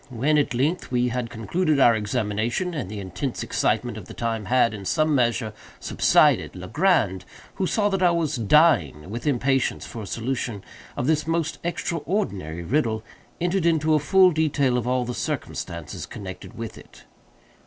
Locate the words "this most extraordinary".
11.05-12.63